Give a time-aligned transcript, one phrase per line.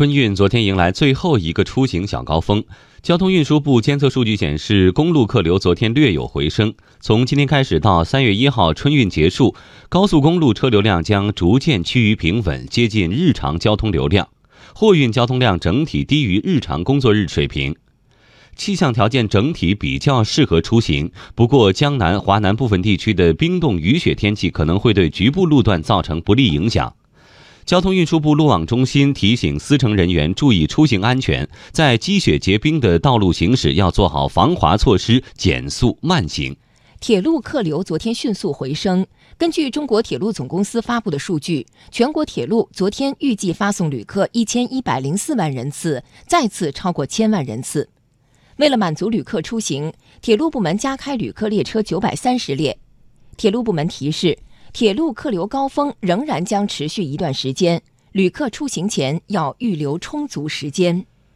[0.00, 2.64] 春运昨天迎来最后一个出行小高峰。
[3.02, 6.72] 交通运输部监测数据显示，公路客流昨天略有回升。
[7.00, 9.54] 从今天开始到三月一号春运结束，
[9.90, 14.26] 高速公路车流量将逐渐趋于平稳，接近日常交通流量。
[14.74, 17.76] 货运交通量整体低于日常工作日水平。
[18.56, 26.94] 气象条件整体比较适合出行，不过江南、华南部分地区的冰冻雨雪天气可能会对局部路段造成不利影响。
[27.64, 36.56] 交通运输部路网中心提醒司乘人员注意出行安全，在积雪结冰的道路行驶要做好防滑措施，减速慢行。
[36.98, 39.06] 铁路客流昨天迅速回升。
[39.38, 47.88] 根据中国铁路总公司发布的数据，全国铁路昨天预计发送旅客一千一百零四万人次，再次超过千万人次。
[48.56, 52.78] 为了满足旅客出行，铁路部门加开旅客列车九百三十列。
[53.36, 54.36] 铁路部门提示。
[54.72, 61.04] 铁路客流高峰仍然将持续一段时间，旅客出行前要预留充足时间。